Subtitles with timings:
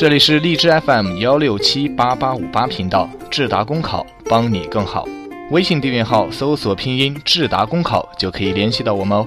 [0.00, 5.06] 这里是荔枝 FM 幺六七八八五八频道，智达公考帮你更好。
[5.50, 9.26] 微信订阅号搜索拼音智达公考就可以联系到我们哦。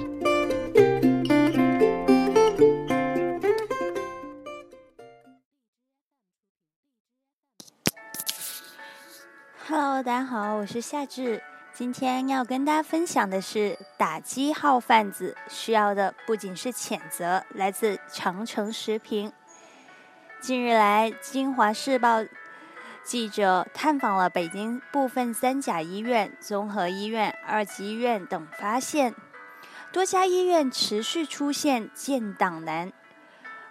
[9.68, 11.40] Hello，大家好，我是夏至。
[11.72, 17.44] 今天要跟大家分享的是，打击号贩子需要的不仅是谴责。
[17.54, 19.32] 来自长城时评。
[20.44, 22.20] 近日来，《京华市报》
[23.02, 29.16] 记者探访了北京部分三甲医院、综合医院、二级医院等，发现
[29.94, 32.92] 多家医院持续出现建档难。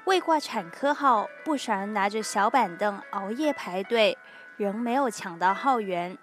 [0.07, 4.17] 未挂产科号，不少人拿着小板凳熬夜排队，
[4.57, 6.17] 仍没有抢到号源。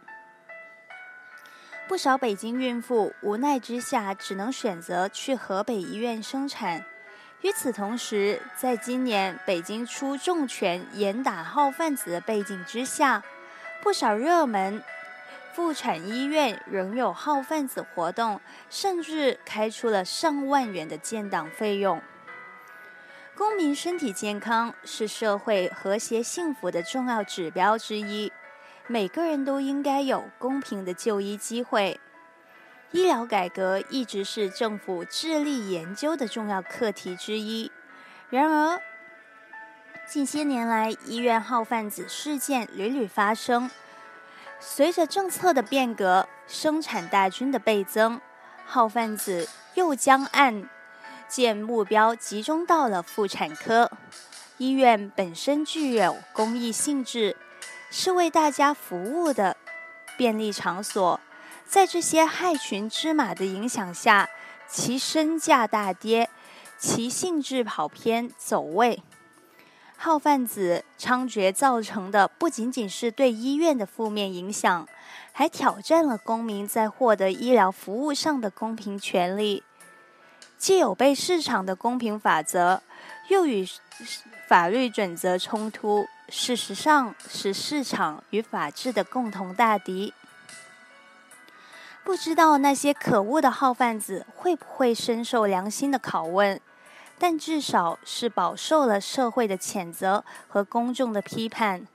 [1.88, 6.84] 不少北京孕妇无奈之下，只能选择去河北医院生产。
[7.42, 13.24] 与此同时，在今年北京出重拳严打号贩子的背景之下，
[13.82, 14.84] 不少热门
[15.54, 22.02] 妇产医院仍有号贩子活动，甚至开出了上万元的建档费用。
[23.38, 28.34] 公民身体健康是社会和谐幸福的重要指标之一。
[28.88, 32.00] 每个人都应该有公平的就医机会。
[32.92, 37.72] 医疗改革一直是政府致力研究的重要课题之一。
[38.30, 38.82] 然而，
[40.08, 43.70] 近些年来，医院号贩子事件屡屡发生。
[44.60, 48.20] 随着政策的变革，生产大军的倍增，
[48.66, 50.70] 号贩子又将案
[51.28, 53.92] 件目标集中到了妇产科。
[54.58, 57.36] 医院本身具有公益性质。
[57.92, 59.58] 是为大家服务的
[60.16, 61.20] 便利场所，
[61.70, 64.28] 在这些害群之马的影响下，
[64.68, 66.28] 其身价大跌，
[66.80, 69.04] 其性质跑偏走位。
[69.96, 74.88] 号贩子猖獗造成的不仅仅是对医院的负面影响，
[75.32, 79.62] 还挑战了公民在获得医疗服务上的公平权利。
[80.58, 82.82] 既有被市场的公平法则，
[83.28, 83.68] 又与
[84.48, 86.08] 法律准则冲突。
[86.30, 90.16] 事实上，是市场与法治的共同大敌。
[92.10, 96.60] 不知道那些可恶的号贩子会不会深受良心的拷问，
[97.20, 101.86] 但至少是饱受了社会的谴责和公众的批判。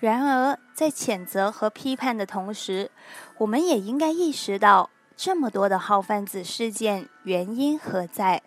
[0.00, 2.90] 然而，在谴责和批判的同时，
[3.38, 8.42] 我们也应该意识到，这么多的号贩子事件原因何在？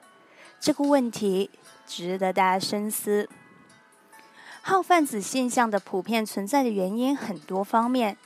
[0.59, 1.49] 这个问题
[1.87, 3.29] 值得大家深思。
[4.61, 8.17] 号贩子现象的普遍存在的原因很多方面。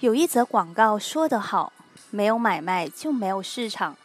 [0.00, 1.72] 有一则广告说得好
[2.14, 3.96] ：“没有买卖就没有市场。”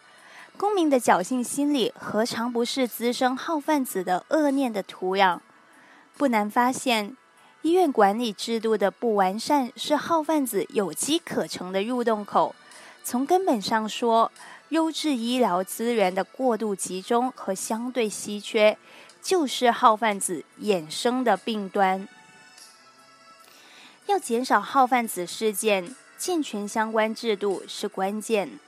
[0.57, 5.39] 公民的侥幸心理何尝不是滋生号贩子的恶念的土壤？
[6.17, 7.15] 不难发现，
[7.61, 12.55] 医院管理制度的不完善是号贩子有机可乘的入洞口。
[13.03, 14.31] 从根本上说，
[14.69, 18.77] 优质医疗资源的过度集中和相对稀缺。
[19.21, 22.07] 就是号贩子衍生的病端。
[24.05, 28.59] 要减少号贩子事件，健全相关制度是关键。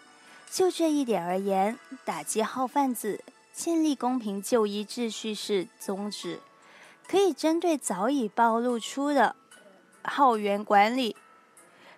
[0.49, 3.21] 就这一点而言，打击号贩子、
[3.53, 6.39] 建立公平就医秩序是宗旨。
[7.05, 9.35] 可以针对早已暴露出的
[10.01, 11.17] 号源管理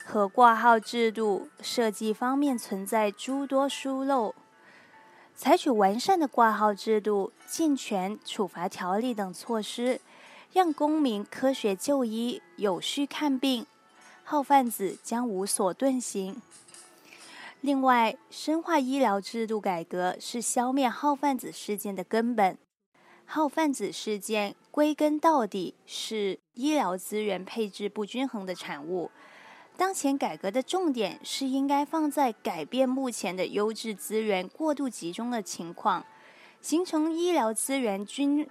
[0.03, 4.33] 和挂号制度设计方面存在诸多疏漏。
[5.35, 10.01] 采取完善的挂号制度、健全处罚条例等措施，
[10.51, 13.67] 让公民科学就医、有序看病，
[14.23, 16.41] 号贩子将无所遁形。
[17.61, 22.57] 另外，深化医疗制度改革是消灭号贩子事件的根本。
[23.25, 29.11] 号贩子事件归根到底是医疗资源配置不均衡的产物。
[29.75, 36.05] 当前改革的重点是应该放在改变目前的优质资源过度集中的情况，
[36.61, 38.47] 形成医疗资源均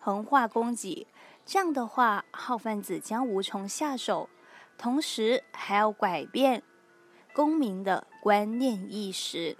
[0.00, 1.06] 衡化供给。
[1.44, 4.28] 这样的话，号贩子将无从下手。
[4.82, 6.60] 同时，还要改变
[7.32, 9.56] 公民的观念意识。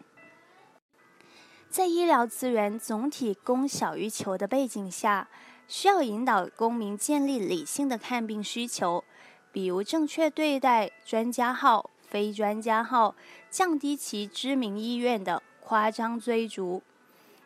[1.71, 5.29] 在医疗资源总体供小于求的背景下，
[5.69, 9.05] 需要引导公民建立理性的看病需求。
[9.53, 13.15] 比如正确对待专家号、非专家号，
[13.49, 16.83] 降低其知名医院的夸张追逐，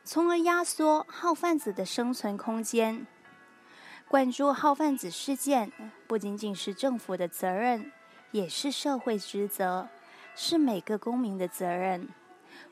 [0.02, 3.06] 从而压缩号贩子的生存空间。
[4.08, 5.73] 关注号贩子事件，
[6.06, 7.91] 不仅仅是政府的责任，
[8.31, 9.88] 也是社会职责，
[10.37, 12.08] 是每个公民的责任。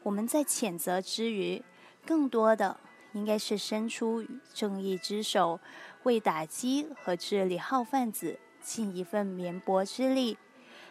[0.05, 1.61] 我们在谴责之余，
[2.07, 2.79] 更多的
[3.15, 5.59] 应该是伸出正义之手，
[6.05, 10.39] 为打击和治理号贩子尽一份绵薄之力，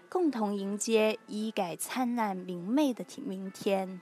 [0.09, 4.01] 共同迎接医改灿烂明媚的明天。